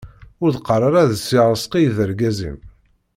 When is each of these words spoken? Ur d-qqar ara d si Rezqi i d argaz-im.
Ur 0.43 0.49
d-qqar 0.51 0.81
ara 0.89 1.03
d 1.09 1.13
si 1.17 1.37
Rezqi 1.49 1.79
i 1.83 1.89
d 1.95 1.97
argaz-im. 2.03 2.57